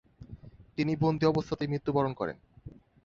তিনি 0.77 0.93
বন্দি 0.95 1.25
অবস্থাতেই 1.25 1.71
মৃত্যুবরণ 1.71 2.13
করেন। 2.13 2.37